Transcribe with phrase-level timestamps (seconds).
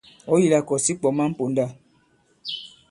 [0.33, 1.65] Ɔ̀̌ yi la kɔ̀s ǐ kwɔ̀ man ponda.